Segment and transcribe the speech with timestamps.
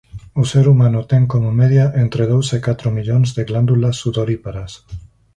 [0.41, 4.71] O ser humano ten como media entre dous e catro millóns de glándulas sudoríparas.